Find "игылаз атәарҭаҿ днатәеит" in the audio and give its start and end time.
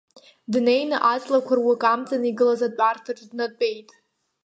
2.29-3.89